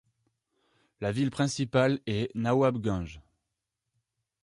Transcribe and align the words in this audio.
La 0.99 1.11
ville 1.11 1.29
principale 1.29 1.99
est 2.07 2.31
Nawabganj. 2.33 3.21